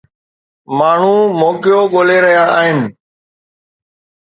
ماڻهو 0.77 1.15
موقعو 1.41 1.81
ڳولي 1.93 2.17
رهيا 2.25 2.45
آهن. 2.59 2.79